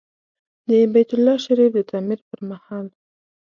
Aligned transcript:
د 0.67 0.69
بیت 0.93 1.09
الله 1.15 1.35
شریف 1.45 1.71
د 1.75 1.77
تعمیر 1.89 2.19
پر 2.27 2.39
مهال. 2.49 2.87